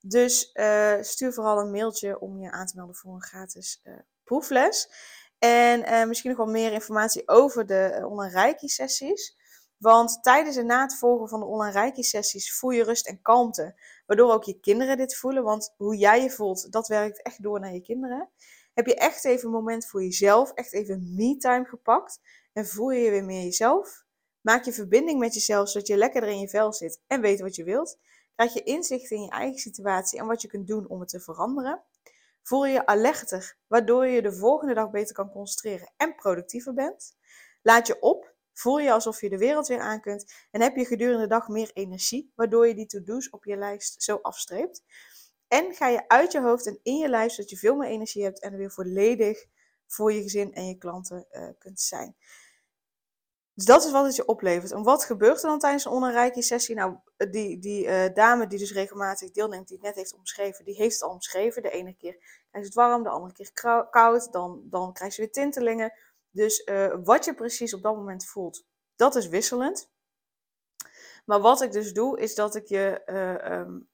Dus 0.00 0.52
stuur 1.00 1.32
vooral 1.32 1.58
een 1.58 1.70
mailtje 1.70 2.20
om 2.20 2.38
je 2.38 2.50
aan 2.50 2.66
te 2.66 2.76
melden 2.76 2.94
voor 2.94 3.14
een 3.14 3.22
gratis 3.22 3.82
proefles. 4.24 4.88
En 5.44 5.80
uh, 5.80 6.04
misschien 6.04 6.30
nog 6.30 6.38
wel 6.38 6.54
meer 6.54 6.72
informatie 6.72 7.28
over 7.28 7.66
de 7.66 8.06
online 8.08 8.32
Reiki-sessies. 8.32 9.36
Want 9.78 10.22
tijdens 10.22 10.56
en 10.56 10.66
na 10.66 10.82
het 10.82 10.98
volgen 10.98 11.28
van 11.28 11.40
de 11.40 11.46
online 11.46 11.72
Reiki-sessies 11.72 12.54
voel 12.54 12.70
je 12.70 12.84
rust 12.84 13.06
en 13.06 13.22
kalmte. 13.22 13.80
Waardoor 14.06 14.32
ook 14.32 14.44
je 14.44 14.60
kinderen 14.60 14.96
dit 14.96 15.16
voelen. 15.16 15.42
Want 15.42 15.74
hoe 15.76 15.96
jij 15.96 16.22
je 16.22 16.30
voelt, 16.30 16.72
dat 16.72 16.88
werkt 16.88 17.22
echt 17.22 17.42
door 17.42 17.60
naar 17.60 17.72
je 17.72 17.82
kinderen. 17.82 18.28
Heb 18.74 18.86
je 18.86 18.94
echt 18.94 19.24
even 19.24 19.46
een 19.46 19.54
moment 19.54 19.86
voor 19.86 20.02
jezelf, 20.02 20.52
echt 20.52 20.72
even 20.72 21.14
me-time 21.14 21.64
gepakt. 21.64 22.20
En 22.52 22.66
voel 22.66 22.90
je 22.90 23.00
je 23.00 23.10
weer 23.10 23.24
meer 23.24 23.42
jezelf. 23.42 24.04
Maak 24.40 24.64
je 24.64 24.72
verbinding 24.72 25.18
met 25.18 25.34
jezelf, 25.34 25.68
zodat 25.68 25.88
je 25.88 25.96
lekkerder 25.96 26.30
in 26.30 26.38
je 26.38 26.48
vel 26.48 26.72
zit 26.72 27.00
en 27.06 27.20
weet 27.20 27.40
wat 27.40 27.54
je 27.54 27.64
wilt 27.64 27.98
krijg 28.34 28.52
je 28.52 28.72
inzicht 28.72 29.10
in 29.10 29.22
je 29.22 29.30
eigen 29.30 29.58
situatie 29.58 30.18
en 30.18 30.26
wat 30.26 30.42
je 30.42 30.48
kunt 30.48 30.66
doen 30.66 30.88
om 30.88 31.00
het 31.00 31.08
te 31.08 31.20
veranderen. 31.20 31.82
Voel 32.42 32.66
je 32.66 32.72
je 32.72 32.86
alerter, 32.86 33.56
waardoor 33.66 34.06
je 34.06 34.22
de 34.22 34.32
volgende 34.32 34.74
dag 34.74 34.90
beter 34.90 35.14
kan 35.14 35.30
concentreren 35.30 35.92
en 35.96 36.14
productiever 36.14 36.74
bent. 36.74 37.16
Laat 37.62 37.86
je 37.86 38.00
op, 38.00 38.34
voel 38.52 38.78
je 38.78 38.92
alsof 38.92 39.20
je 39.20 39.28
de 39.28 39.38
wereld 39.38 39.66
weer 39.66 39.80
aan 39.80 40.00
kunt 40.00 40.32
en 40.50 40.60
heb 40.60 40.76
je 40.76 40.84
gedurende 40.84 41.22
de 41.22 41.28
dag 41.28 41.48
meer 41.48 41.70
energie, 41.72 42.32
waardoor 42.34 42.66
je 42.66 42.74
die 42.74 42.86
to-do's 42.86 43.30
op 43.30 43.44
je 43.44 43.56
lijst 43.56 44.02
zo 44.02 44.18
afstreept. 44.22 44.82
En 45.48 45.74
ga 45.74 45.88
je 45.88 46.08
uit 46.08 46.32
je 46.32 46.40
hoofd 46.40 46.66
en 46.66 46.78
in 46.82 46.96
je 46.96 47.08
lijst, 47.08 47.36
zodat 47.36 47.50
je 47.50 47.56
veel 47.56 47.76
meer 47.76 47.88
energie 47.88 48.22
hebt 48.22 48.40
en 48.40 48.56
weer 48.56 48.70
volledig 48.70 49.44
voor 49.86 50.12
je 50.12 50.22
gezin 50.22 50.54
en 50.54 50.66
je 50.66 50.78
klanten 50.78 51.26
uh, 51.30 51.48
kunt 51.58 51.80
zijn. 51.80 52.16
Dus 53.62 53.74
dat 53.74 53.84
is 53.84 53.90
wat 53.90 54.04
het 54.04 54.16
je 54.16 54.26
oplevert. 54.26 54.72
En 54.72 54.82
wat 54.82 55.04
gebeurt 55.04 55.42
er 55.42 55.48
dan 55.48 55.58
tijdens 55.58 55.84
een 55.84 55.92
onreiki 55.92 56.42
sessie? 56.42 56.74
Nou, 56.74 56.96
die, 57.30 57.58
die 57.58 57.86
uh, 57.86 58.04
dame 58.14 58.46
die 58.46 58.58
dus 58.58 58.72
regelmatig 58.72 59.30
deelneemt, 59.30 59.68
die 59.68 59.76
het 59.76 59.86
net 59.86 59.94
heeft 59.94 60.14
omschreven, 60.14 60.64
die 60.64 60.74
heeft 60.74 60.94
het 60.94 61.02
al 61.02 61.10
omschreven. 61.10 61.62
De 61.62 61.70
ene 61.70 61.96
keer 61.96 62.16
krijgt 62.50 62.68
het 62.68 62.74
warm, 62.74 63.02
de 63.02 63.08
andere 63.08 63.32
keer 63.32 63.52
koud, 63.90 64.32
dan, 64.32 64.62
dan 64.64 64.92
krijg 64.92 65.16
je 65.16 65.22
weer 65.22 65.32
tintelingen. 65.32 65.92
Dus 66.30 66.66
uh, 66.66 66.94
wat 67.04 67.24
je 67.24 67.34
precies 67.34 67.74
op 67.74 67.82
dat 67.82 67.96
moment 67.96 68.26
voelt, 68.26 68.64
dat 68.96 69.16
is 69.16 69.28
wisselend. 69.28 69.90
Maar 71.24 71.40
wat 71.40 71.60
ik 71.60 71.72
dus 71.72 71.92
doe, 71.92 72.20
is 72.20 72.34
dat 72.34 72.54
ik 72.54 72.66
je 72.66 73.02
uh, 73.06 73.58
um, 73.58 73.88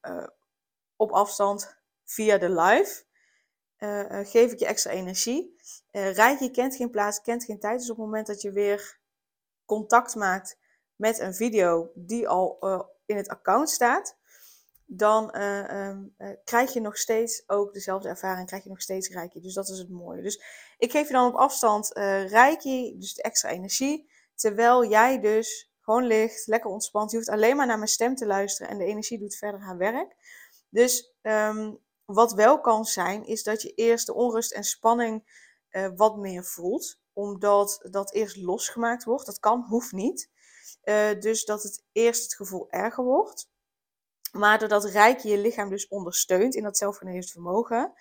op 0.95 1.11
afstand 1.11 1.77
via 2.05 2.37
de 2.37 2.49
live 2.49 3.07
geef 4.23 4.51
ik 4.51 4.59
je 4.59 4.65
extra 4.65 4.91
energie. 4.91 5.55
Reiki 5.91 6.51
kent 6.51 6.75
geen 6.75 6.89
plaats, 6.89 7.21
kent 7.21 7.43
geen 7.43 7.59
tijd. 7.59 7.79
Dus 7.79 7.89
op 7.89 7.95
het 7.95 8.05
moment 8.05 8.27
dat 8.27 8.41
je 8.41 8.51
weer 8.51 8.98
contact 9.69 10.15
maakt 10.15 10.57
met 10.95 11.19
een 11.19 11.33
video 11.33 11.91
die 11.95 12.27
al 12.27 12.57
uh, 12.61 12.81
in 13.05 13.17
het 13.17 13.27
account 13.27 13.69
staat, 13.69 14.17
dan 14.85 15.35
uh, 15.35 15.87
um, 15.87 16.15
uh, 16.17 16.29
krijg 16.43 16.73
je 16.73 16.81
nog 16.81 16.97
steeds 16.97 17.43
ook 17.47 17.73
dezelfde 17.73 18.09
ervaring, 18.09 18.47
krijg 18.47 18.63
je 18.63 18.69
nog 18.69 18.81
steeds 18.81 19.09
Reiki. 19.09 19.41
Dus 19.41 19.53
dat 19.53 19.69
is 19.69 19.77
het 19.77 19.89
mooie. 19.89 20.21
Dus 20.21 20.43
ik 20.77 20.91
geef 20.91 21.07
je 21.07 21.13
dan 21.13 21.27
op 21.27 21.35
afstand 21.35 21.89
Reiki, 22.27 22.97
dus 22.97 23.13
de 23.13 23.21
extra 23.21 23.49
energie, 23.49 24.11
terwijl 24.35 24.85
jij 24.85 25.19
dus 25.19 25.71
gewoon 25.79 26.05
ligt, 26.05 26.47
lekker 26.47 26.69
ontspant. 26.69 27.11
Je 27.11 27.17
hoeft 27.17 27.29
alleen 27.29 27.55
maar 27.55 27.67
naar 27.67 27.77
mijn 27.77 27.89
stem 27.89 28.15
te 28.15 28.25
luisteren 28.25 28.71
en 28.71 28.77
de 28.77 28.85
energie 28.85 29.19
doet 29.19 29.35
verder 29.35 29.61
haar 29.61 29.77
werk. 29.77 30.15
Dus 30.69 31.13
um, 31.21 31.79
wat 32.05 32.33
wel 32.33 32.61
kan 32.61 32.85
zijn, 32.85 33.25
is 33.25 33.43
dat 33.43 33.61
je 33.61 33.73
eerst 33.73 34.05
de 34.05 34.13
onrust 34.13 34.51
en 34.51 34.63
spanning 34.63 35.47
wat 35.95 36.17
meer 36.17 36.43
voelt 36.43 36.99
omdat 37.19 37.87
dat 37.91 38.13
eerst 38.13 38.37
losgemaakt 38.37 39.03
wordt. 39.03 39.25
Dat 39.25 39.39
kan, 39.39 39.65
hoeft 39.67 39.91
niet. 39.91 40.29
Uh, 40.83 41.19
dus 41.19 41.45
dat 41.45 41.63
het 41.63 41.83
eerst 41.91 42.23
het 42.23 42.35
gevoel 42.35 42.69
erger 42.69 43.03
wordt. 43.03 43.49
Maar 44.31 44.59
doordat 44.59 44.85
Rijk 44.85 45.19
je 45.19 45.37
lichaam 45.37 45.69
dus 45.69 45.87
ondersteunt 45.87 46.55
in 46.55 46.63
dat 46.63 46.77
zelfgeneesd 46.77 47.31
vermogen, 47.31 47.93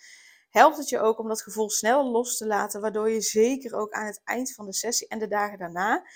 helpt 0.49 0.77
het 0.77 0.89
je 0.89 0.99
ook 0.99 1.19
om 1.19 1.29
dat 1.29 1.43
gevoel 1.43 1.71
sneller 1.71 2.05
los 2.05 2.37
te 2.37 2.47
laten, 2.47 2.81
waardoor 2.81 3.11
je 3.11 3.21
zeker 3.21 3.75
ook 3.75 3.93
aan 3.93 4.07
het 4.07 4.21
eind 4.25 4.55
van 4.55 4.67
de 4.67 4.73
sessie 4.73 5.09
en 5.09 5.19
de 5.19 5.29
dagen 5.29 5.59
daarna 5.59 6.07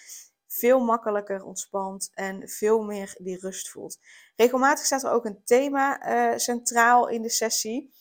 veel 0.46 0.80
makkelijker 0.80 1.44
ontspant 1.44 2.10
en 2.14 2.48
veel 2.48 2.82
meer 2.82 3.14
die 3.18 3.38
rust 3.38 3.68
voelt. 3.68 3.98
Regelmatig 4.36 4.84
staat 4.84 5.02
er 5.02 5.10
ook 5.10 5.24
een 5.24 5.44
thema 5.44 6.08
uh, 6.32 6.38
centraal 6.38 7.08
in 7.08 7.22
de 7.22 7.30
sessie. 7.30 7.92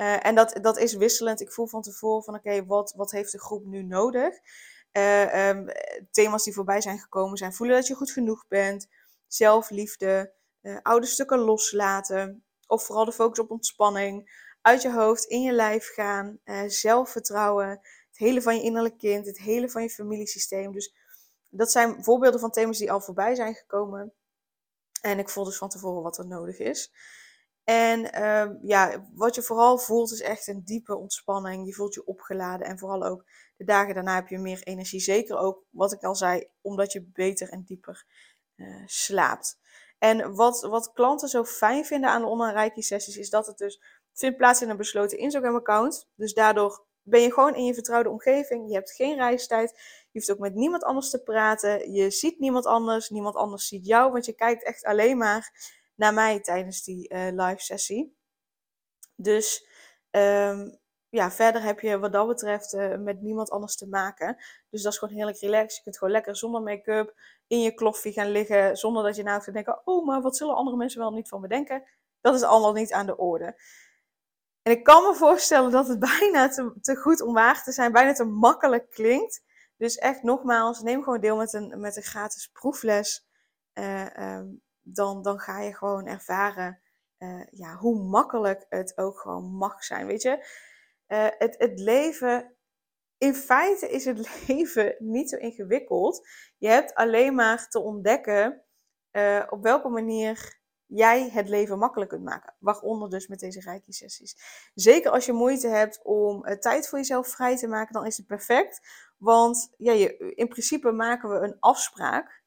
Uh, 0.00 0.26
en 0.26 0.34
dat, 0.34 0.58
dat 0.62 0.78
is 0.78 0.94
wisselend. 0.94 1.40
Ik 1.40 1.52
voel 1.52 1.66
van 1.66 1.82
tevoren 1.82 2.22
van 2.22 2.34
oké, 2.34 2.66
wat, 2.66 2.92
wat 2.96 3.10
heeft 3.10 3.32
de 3.32 3.40
groep 3.40 3.64
nu 3.64 3.82
nodig? 3.82 4.34
Uh, 4.92 5.48
um, 5.48 5.66
thema's 6.10 6.44
die 6.44 6.54
voorbij 6.54 6.80
zijn 6.80 6.98
gekomen 6.98 7.38
zijn 7.38 7.52
voelen 7.52 7.76
dat 7.76 7.86
je 7.86 7.94
goed 7.94 8.10
genoeg 8.10 8.44
bent, 8.48 8.88
zelfliefde, 9.26 10.32
uh, 10.62 10.78
oude 10.82 11.06
stukken 11.06 11.38
loslaten, 11.38 12.44
of 12.66 12.84
vooral 12.84 13.04
de 13.04 13.12
focus 13.12 13.38
op 13.38 13.50
ontspanning, 13.50 14.48
uit 14.62 14.82
je 14.82 14.92
hoofd, 14.92 15.24
in 15.24 15.42
je 15.42 15.52
lijf 15.52 15.92
gaan, 15.94 16.40
zelfvertrouwen, 16.66 17.68
het 17.68 18.18
hele 18.18 18.42
van 18.42 18.56
je 18.56 18.62
innerlijk 18.62 18.98
kind, 18.98 19.26
het 19.26 19.38
hele 19.38 19.70
van 19.70 19.82
je 19.82 19.90
familiesysteem. 19.90 20.72
Dus 20.72 20.94
dat 21.48 21.72
zijn 21.72 22.04
voorbeelden 22.04 22.40
van 22.40 22.50
thema's 22.50 22.78
die 22.78 22.92
al 22.92 23.00
voorbij 23.00 23.34
zijn 23.34 23.54
gekomen. 23.54 24.12
En 25.00 25.18
ik 25.18 25.28
voel 25.28 25.44
dus 25.44 25.56
van 25.56 25.68
tevoren 25.68 26.02
wat 26.02 26.18
er 26.18 26.26
nodig 26.26 26.58
is. 26.58 26.92
En 27.70 28.00
uh, 28.20 28.50
ja, 28.62 29.06
wat 29.14 29.34
je 29.34 29.42
vooral 29.42 29.78
voelt 29.78 30.12
is 30.12 30.20
echt 30.20 30.46
een 30.46 30.64
diepe 30.64 30.96
ontspanning. 30.96 31.66
Je 31.66 31.74
voelt 31.74 31.94
je 31.94 32.04
opgeladen 32.04 32.66
en 32.66 32.78
vooral 32.78 33.04
ook 33.04 33.24
de 33.56 33.64
dagen 33.64 33.94
daarna 33.94 34.14
heb 34.14 34.28
je 34.28 34.38
meer 34.38 34.62
energie. 34.62 35.00
Zeker 35.00 35.36
ook, 35.36 35.64
wat 35.70 35.92
ik 35.92 36.02
al 36.02 36.14
zei, 36.14 36.48
omdat 36.60 36.92
je 36.92 37.10
beter 37.12 37.48
en 37.48 37.62
dieper 37.62 38.04
uh, 38.56 38.82
slaapt. 38.86 39.58
En 39.98 40.34
wat, 40.34 40.60
wat 40.60 40.92
klanten 40.92 41.28
zo 41.28 41.44
fijn 41.44 41.84
vinden 41.84 42.10
aan 42.10 42.20
de 42.20 42.26
online 42.26 42.52
reiki 42.52 42.82
sessies 42.82 43.16
is 43.16 43.30
dat 43.30 43.46
het 43.46 43.58
dus 43.58 43.82
vindt 44.12 44.36
plaats 44.36 44.62
in 44.62 44.70
een 44.70 44.76
besloten 44.76 45.18
Instagram 45.18 45.54
account. 45.54 46.08
Dus 46.14 46.34
daardoor 46.34 46.86
ben 47.02 47.20
je 47.20 47.32
gewoon 47.32 47.54
in 47.54 47.64
je 47.64 47.74
vertrouwde 47.74 48.10
omgeving. 48.10 48.68
Je 48.68 48.74
hebt 48.74 48.92
geen 48.92 49.16
reistijd. 49.16 49.70
Je 50.10 50.18
hoeft 50.18 50.30
ook 50.30 50.38
met 50.38 50.54
niemand 50.54 50.84
anders 50.84 51.10
te 51.10 51.22
praten. 51.22 51.92
Je 51.92 52.10
ziet 52.10 52.38
niemand 52.38 52.66
anders. 52.66 53.08
Niemand 53.08 53.34
anders 53.34 53.66
ziet 53.66 53.86
jou. 53.86 54.12
Want 54.12 54.24
je 54.24 54.32
kijkt 54.32 54.64
echt 54.64 54.84
alleen 54.84 55.16
maar 55.16 55.78
naar 56.00 56.14
mij 56.14 56.40
tijdens 56.40 56.82
die 56.82 57.14
uh, 57.14 57.28
live 57.30 57.62
sessie. 57.62 58.16
Dus 59.16 59.66
um, 60.10 60.78
ja, 61.08 61.30
verder 61.30 61.62
heb 61.62 61.80
je 61.80 61.98
wat 61.98 62.12
dat 62.12 62.26
betreft 62.26 62.72
uh, 62.72 62.96
met 62.96 63.20
niemand 63.20 63.50
anders 63.50 63.76
te 63.76 63.88
maken. 63.88 64.36
Dus 64.70 64.82
dat 64.82 64.92
is 64.92 64.98
gewoon 64.98 65.14
heerlijk 65.14 65.38
relaxed. 65.38 65.76
Je 65.76 65.82
kunt 65.82 65.98
gewoon 65.98 66.12
lekker 66.12 66.36
zonder 66.36 66.62
make-up 66.62 67.14
in 67.46 67.60
je 67.60 67.74
kloffie 67.74 68.12
gaan 68.12 68.30
liggen. 68.30 68.76
Zonder 68.76 69.02
dat 69.02 69.16
je 69.16 69.22
nou 69.22 69.42
te 69.42 69.52
denken, 69.52 69.80
oh, 69.84 70.06
maar 70.06 70.22
wat 70.22 70.36
zullen 70.36 70.54
andere 70.54 70.76
mensen 70.76 71.00
wel 71.00 71.12
niet 71.12 71.28
van 71.28 71.40
me 71.40 71.48
denken? 71.48 71.84
Dat 72.20 72.34
is 72.34 72.42
allemaal 72.42 72.72
niet 72.72 72.92
aan 72.92 73.06
de 73.06 73.16
orde. 73.16 73.60
En 74.62 74.72
ik 74.72 74.84
kan 74.84 75.02
me 75.02 75.14
voorstellen 75.14 75.70
dat 75.70 75.88
het 75.88 75.98
bijna 76.18 76.48
te, 76.48 76.72
te 76.80 76.96
goed 76.96 77.20
om 77.20 77.34
waar 77.34 77.62
te 77.62 77.72
zijn, 77.72 77.92
bijna 77.92 78.12
te 78.12 78.24
makkelijk 78.24 78.90
klinkt. 78.90 79.42
Dus 79.76 79.96
echt 79.96 80.22
nogmaals, 80.22 80.80
neem 80.80 81.02
gewoon 81.02 81.20
deel 81.20 81.36
met 81.36 81.52
een, 81.52 81.80
met 81.80 81.96
een 81.96 82.02
gratis 82.02 82.46
proefles. 82.46 83.28
Uh, 83.74 84.40
dan, 84.92 85.22
dan 85.22 85.38
ga 85.38 85.60
je 85.60 85.76
gewoon 85.76 86.06
ervaren 86.06 86.80
uh, 87.20 87.42
ja, 87.50 87.76
hoe 87.76 88.02
makkelijk 88.02 88.66
het 88.68 88.98
ook 88.98 89.18
gewoon 89.18 89.44
mag 89.44 89.84
zijn. 89.84 90.06
Weet 90.06 90.22
je, 90.22 90.46
uh, 91.08 91.26
het, 91.38 91.54
het 91.58 91.78
leven, 91.78 92.56
in 93.18 93.34
feite 93.34 93.88
is 93.88 94.04
het 94.04 94.30
leven 94.46 94.96
niet 94.98 95.30
zo 95.30 95.36
ingewikkeld. 95.36 96.28
Je 96.58 96.68
hebt 96.68 96.94
alleen 96.94 97.34
maar 97.34 97.68
te 97.68 97.80
ontdekken 97.80 98.62
uh, 99.12 99.46
op 99.50 99.62
welke 99.62 99.88
manier 99.88 100.58
jij 100.86 101.30
het 101.30 101.48
leven 101.48 101.78
makkelijk 101.78 102.10
kunt 102.10 102.24
maken. 102.24 102.54
Waaronder 102.58 103.10
dus 103.10 103.26
met 103.26 103.38
deze 103.38 103.60
reiki 103.60 103.92
sessies. 103.92 104.36
Zeker 104.74 105.10
als 105.10 105.26
je 105.26 105.32
moeite 105.32 105.68
hebt 105.68 106.00
om 106.02 106.42
tijd 106.42 106.88
voor 106.88 106.98
jezelf 106.98 107.28
vrij 107.28 107.56
te 107.56 107.68
maken, 107.68 107.92
dan 107.92 108.06
is 108.06 108.16
het 108.16 108.26
perfect. 108.26 108.80
Want 109.16 109.74
ja, 109.76 109.92
je, 109.92 110.34
in 110.34 110.48
principe 110.48 110.92
maken 110.92 111.30
we 111.30 111.36
een 111.36 111.56
afspraak 111.60 112.39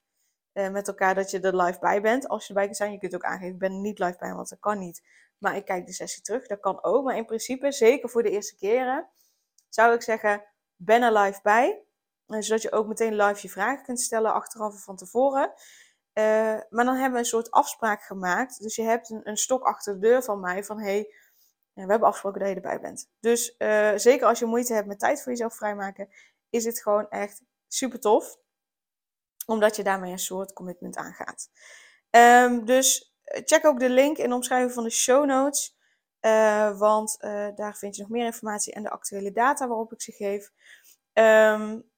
uh, 0.54 0.70
met 0.70 0.88
elkaar 0.88 1.16
dat 1.16 1.32
je 1.32 1.40
er 1.40 1.62
live 1.62 1.80
bij 1.80 2.02
bent. 2.02 2.28
Als 2.28 2.42
je 2.42 2.48
erbij 2.48 2.64
kunt 2.66 2.78
zijn, 2.78 2.92
je 2.92 2.98
kunt 2.98 3.16
ook 3.16 3.24
aangeven, 3.24 3.54
ik 3.54 3.60
ben 3.60 3.72
er 3.72 3.80
niet 3.80 4.00
live 4.00 4.18
bij, 4.18 4.34
want 4.34 4.50
dat 4.50 4.60
kan 4.60 4.80
niet. 4.80 5.02
Maar 5.38 5.56
ik 5.56 5.66
kijk 5.66 5.86
de 5.86 5.94
sessie 5.94 6.24
terug, 6.24 6.48
dat 6.48 6.60
kan 6.60 6.84
ook. 6.84 7.04
Maar 7.04 7.18
in 7.18 7.26
principe, 7.26 7.72
zeker 7.72 8.10
voor 8.10 8.24
de 8.24 8.30
eerste 8.30 8.56
keren, 8.56 9.10
zou 9.70 9.94
ik 9.94 10.02
zeggen, 10.02 10.44
ben 10.76 11.02
er 11.02 11.14
live 11.14 11.40
bij. 11.42 11.84
Uh, 12.28 12.42
zodat 12.42 12.62
je 12.62 12.72
ook 12.72 12.88
meteen 12.88 13.16
live 13.16 13.40
je 13.42 13.50
vragen 13.50 13.84
kunt 13.84 14.02
stellen, 14.02 14.34
achteraf 14.34 14.74
of 14.74 14.84
van 14.84 14.96
tevoren. 14.96 15.54
Uh, 16.14 16.24
maar 16.70 16.86
dan 16.86 16.96
hebben 16.96 17.12
we 17.12 17.18
een 17.18 17.26
soort 17.26 17.52
afspraak 17.52 18.04
gemaakt. 18.04 18.62
Dus 18.62 18.76
je 18.76 18.84
hebt 18.84 19.10
een, 19.10 19.22
een 19.24 19.38
stok 19.38 19.64
achter 19.64 19.94
de 19.94 20.00
deur 20.00 20.24
van 20.24 20.40
mij 20.40 20.64
van, 20.64 20.80
hey, 20.80 21.14
we 21.74 21.82
hebben 21.82 22.08
afgesproken 22.08 22.40
dat 22.40 22.50
je 22.50 22.56
erbij 22.56 22.80
bent. 22.80 23.10
Dus 23.20 23.56
zeker 23.96 24.28
als 24.28 24.40
je 24.40 24.46
moeite 24.46 24.74
hebt 24.74 24.88
met 24.88 25.00
tijd 25.00 25.22
voor 25.22 25.32
jezelf 25.32 25.56
vrijmaken, 25.56 26.10
is 26.50 26.66
het 26.66 26.82
gewoon 26.82 27.10
echt 27.10 27.42
super 27.68 28.00
tof 28.00 28.38
omdat 29.46 29.76
je 29.76 29.84
daarmee 29.84 30.12
een 30.12 30.20
soort 30.20 30.54
commitment 30.54 30.98
aangaat. 30.98 31.50
Um, 32.10 32.66
dus 32.66 33.16
eh, 33.24 33.42
check 33.46 33.66
ook 33.66 33.80
de 33.80 33.90
link 33.90 34.18
in 34.18 34.30
de 34.30 34.36
omschrijving 34.36 34.74
van 34.74 34.84
de 34.84 34.90
show 34.90 35.26
notes. 35.26 35.78
Uh, 36.22 36.78
want 36.80 37.18
uh, 37.20 37.48
daar 37.56 37.78
vind 37.78 37.96
je 37.96 38.02
nog 38.02 38.12
meer 38.12 38.26
informatie 38.26 38.74
en 38.74 38.84
de 38.84 38.90
actuele 38.90 39.32
data 39.32 39.68
waarop 39.68 39.94
ik 39.94 40.02
ze 40.02 40.12
geef. 40.12 40.52
Um, 41.14 41.92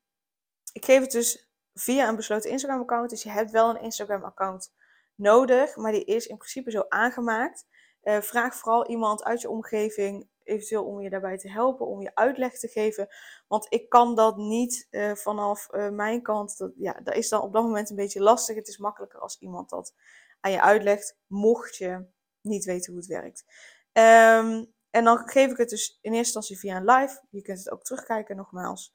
ik 0.71 0.85
geef 0.85 1.01
het 1.01 1.11
dus 1.11 1.49
via 1.73 2.07
een 2.07 2.15
besloten 2.15 2.49
Instagram-account. 2.49 3.09
Dus 3.09 3.23
je 3.23 3.29
hebt 3.29 3.51
wel 3.51 3.69
een 3.69 3.81
Instagram-account 3.81 4.73
nodig, 5.15 5.75
maar 5.75 5.91
die 5.91 6.05
is 6.05 6.27
in 6.27 6.37
principe 6.37 6.71
zo 6.71 6.85
aangemaakt. 6.89 7.65
Vraag 8.01 8.55
vooral 8.55 8.87
iemand 8.87 9.23
uit 9.23 9.41
je 9.41 9.49
omgeving 9.49 10.29
eventueel 10.45 10.85
om 10.85 11.01
je 11.01 11.09
daarbij 11.09 11.37
te 11.37 11.49
helpen, 11.49 11.87
om 11.87 12.01
je 12.01 12.15
uitleg 12.15 12.59
te 12.59 12.67
geven. 12.67 13.07
Want 13.47 13.65
ik 13.69 13.89
kan 13.89 14.15
dat 14.15 14.37
niet 14.37 14.87
uh, 14.91 15.15
vanaf 15.15 15.67
uh, 15.71 15.89
mijn 15.89 16.21
kant. 16.21 16.57
Dat, 16.57 16.71
ja, 16.75 16.99
dat 17.03 17.15
is 17.15 17.29
dan 17.29 17.41
op 17.41 17.53
dat 17.53 17.63
moment 17.63 17.89
een 17.89 17.95
beetje 17.95 18.21
lastig. 18.21 18.55
Het 18.55 18.67
is 18.67 18.77
makkelijker 18.77 19.19
als 19.19 19.37
iemand 19.39 19.69
dat 19.69 19.93
aan 20.39 20.51
je 20.51 20.61
uitlegt, 20.61 21.17
mocht 21.27 21.75
je 21.75 22.05
niet 22.41 22.65
weten 22.65 22.91
hoe 22.91 23.01
het 23.01 23.11
werkt. 23.11 23.43
Um, 23.91 24.73
en 24.89 25.03
dan 25.03 25.29
geef 25.29 25.51
ik 25.51 25.57
het 25.57 25.69
dus 25.69 25.87
in 26.01 26.13
eerste 26.13 26.17
instantie 26.17 26.59
via 26.59 26.77
een 26.77 26.85
live. 26.85 27.21
Je 27.29 27.41
kunt 27.41 27.57
het 27.57 27.71
ook 27.71 27.83
terugkijken 27.83 28.35
nogmaals. 28.35 28.93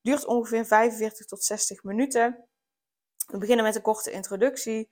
Duurt 0.00 0.24
ongeveer 0.24 0.66
45 0.66 1.26
tot 1.26 1.44
60 1.44 1.82
minuten. 1.82 2.48
We 3.26 3.38
beginnen 3.38 3.64
met 3.64 3.74
een 3.74 3.82
korte 3.82 4.10
introductie. 4.10 4.90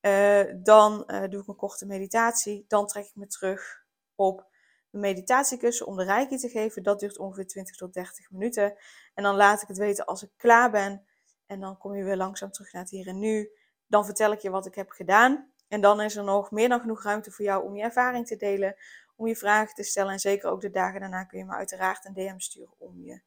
Uh, 0.00 0.42
dan 0.62 1.04
doe 1.06 1.40
ik 1.40 1.48
een 1.48 1.56
korte 1.56 1.86
meditatie. 1.86 2.64
Dan 2.68 2.86
trek 2.86 3.04
ik 3.04 3.14
me 3.14 3.26
terug 3.26 3.84
op 4.14 4.51
een 4.92 5.00
meditatiekussen 5.00 5.86
om 5.86 5.96
de 5.96 6.04
reiki 6.04 6.36
te 6.36 6.48
geven. 6.48 6.82
Dat 6.82 7.00
duurt 7.00 7.18
ongeveer 7.18 7.46
20 7.46 7.76
tot 7.76 7.92
30 7.94 8.30
minuten. 8.30 8.76
En 9.14 9.22
dan 9.22 9.36
laat 9.36 9.62
ik 9.62 9.68
het 9.68 9.78
weten 9.78 10.04
als 10.04 10.22
ik 10.22 10.30
klaar 10.36 10.70
ben. 10.70 11.06
En 11.46 11.60
dan 11.60 11.78
kom 11.78 11.94
je 11.94 12.04
weer 12.04 12.16
langzaam 12.16 12.50
terug 12.50 12.72
naar 12.72 12.82
het 12.82 12.90
hier 12.90 13.06
en 13.06 13.18
nu. 13.18 13.50
Dan 13.86 14.04
vertel 14.04 14.32
ik 14.32 14.40
je 14.40 14.50
wat 14.50 14.66
ik 14.66 14.74
heb 14.74 14.90
gedaan. 14.90 15.52
En 15.68 15.80
dan 15.80 16.00
is 16.00 16.16
er 16.16 16.24
nog 16.24 16.50
meer 16.50 16.68
dan 16.68 16.80
genoeg 16.80 17.02
ruimte 17.02 17.30
voor 17.30 17.44
jou 17.44 17.64
om 17.64 17.76
je 17.76 17.82
ervaring 17.82 18.26
te 18.26 18.36
delen, 18.36 18.76
om 19.16 19.26
je 19.26 19.36
vragen 19.36 19.74
te 19.74 19.82
stellen. 19.82 20.12
En 20.12 20.18
zeker 20.18 20.50
ook 20.50 20.60
de 20.60 20.70
dagen 20.70 21.00
daarna 21.00 21.24
kun 21.24 21.38
je 21.38 21.44
me 21.44 21.52
uiteraard 21.52 22.04
een 22.04 22.14
DM 22.14 22.38
sturen 22.38 22.74
om 22.78 23.02
je 23.04 23.20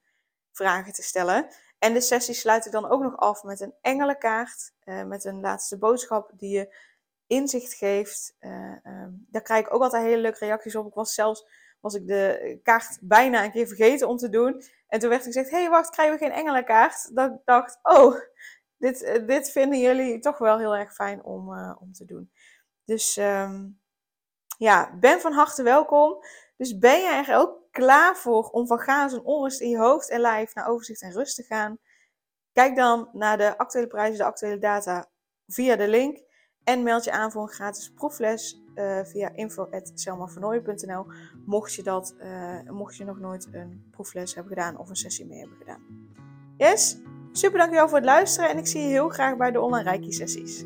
vragen 0.52 0.94
te 0.94 1.04
stellen. 1.04 1.48
En 1.80 1.94
de 1.94 2.02
sessie 2.02 2.34
sluit 2.34 2.66
ik 2.66 2.72
dan 2.72 2.90
ook 2.90 3.02
nog 3.02 3.18
af 3.18 3.44
met 3.44 3.60
een 3.60 3.74
engelenkaart, 3.82 4.74
uh, 4.84 5.04
met 5.04 5.26
een 5.26 5.40
laatste 5.40 5.78
boodschap 5.78 6.32
die 6.34 6.58
je 6.58 6.76
inzicht 7.27 7.74
geeft. 7.74 8.36
Uh, 8.39 8.75
um, 8.84 9.25
daar 9.29 9.41
krijg 9.41 9.65
ik 9.65 9.74
ook 9.74 9.82
altijd 9.82 10.03
hele 10.03 10.22
leuke 10.22 10.46
reacties 10.46 10.75
op. 10.75 10.88
Ik 10.88 10.94
was 10.94 11.13
zelfs, 11.13 11.46
was 11.79 11.94
ik 11.94 12.08
de 12.08 12.60
kaart 12.63 12.98
bijna 13.01 13.44
een 13.44 13.51
keer 13.51 13.67
vergeten 13.67 14.08
om 14.08 14.17
te 14.17 14.29
doen. 14.29 14.63
En 14.88 15.00
toen 15.00 15.10
werd 15.10 15.22
er 15.22 15.27
gezegd, 15.27 15.50
hé 15.50 15.60
hey, 15.60 15.70
wacht, 15.70 15.89
krijgen 15.89 16.20
we 16.20 16.25
geen 16.25 16.36
engelenkaart? 16.36 17.15
Dat 17.15 17.32
ik 17.32 17.39
dacht, 17.46 17.79
oh, 17.82 18.15
dit, 18.77 19.01
uh, 19.01 19.27
dit 19.27 19.51
vinden 19.51 19.79
jullie 19.79 20.20
toch 20.20 20.38
wel 20.38 20.58
heel 20.58 20.75
erg 20.75 20.94
fijn 20.94 21.24
om, 21.24 21.60
om 21.79 21.94
te 21.94 22.05
doen. 22.05 22.32
Dus 22.84 23.17
um, 23.17 23.79
ja, 24.58 24.98
ben 25.00 25.22
van 25.22 25.34
harte 25.34 25.63
welkom. 25.63 26.24
Dus 26.58 26.77
ben 26.77 27.00
je 27.00 27.24
er 27.27 27.38
ook 27.38 27.60
klaar 27.72 28.17
voor 28.17 28.50
om 28.50 28.67
van 28.67 28.79
chaos 28.79 29.13
en 29.13 29.24
onrust 29.24 29.62
in 29.62 29.70
je 29.70 29.77
hoofd 29.77 30.10
en 30.10 30.20
lijf 30.20 30.53
naar 30.53 30.67
overzicht 30.67 31.01
en 31.01 31.12
rust 31.12 31.36
te 31.36 31.44
gaan? 31.44 31.79
Kijk 32.53 32.75
dan 32.75 33.10
naar 33.13 33.38
de 33.38 33.58
actuele 33.58 33.88
prijzen, 33.88 34.17
de 34.17 34.24
actuele 34.24 34.58
data 34.58 35.10
via 35.48 35.75
de 35.75 35.88
link. 35.88 36.24
En 36.66 36.84
meld 36.84 37.04
je 37.04 37.12
aan 37.12 37.32
voor 37.32 37.42
een 37.42 37.48
gratis 37.48 37.92
proefles 37.92 38.62
uh, 38.76 39.00
via 39.04 39.32
info.selmavernooien.nl 39.36 41.06
mocht 41.46 41.74
je, 41.74 41.84
dat, 41.84 42.16
uh, 42.20 42.70
mocht 42.70 42.96
je 42.96 43.06
nog 43.06 43.20
nooit 43.20 43.48
een 43.52 43.84
proefles 43.92 44.36
hebben 44.36 44.54
gedaan 44.54 44.78
of 44.78 44.90
een 44.90 44.96
sessie 44.96 45.26
mee 45.26 45.40
hebben 45.40 45.58
gedaan. 45.58 45.82
Yes? 46.58 46.98
Super 47.32 47.58
dankjewel 47.58 47.88
voor 47.88 47.98
het 47.98 48.06
luisteren 48.06 48.50
en 48.50 48.58
ik 48.58 48.68
zie 48.68 48.82
je 48.82 48.88
heel 48.88 49.10
graag 49.10 49.38
bij 49.38 49.52
de 49.52 49.62
online 49.62 49.90
Reiki 49.90 50.12
sessies. 50.12 50.66